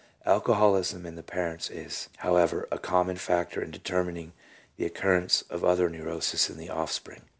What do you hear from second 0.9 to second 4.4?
in the parents is, however, a very common factor in determining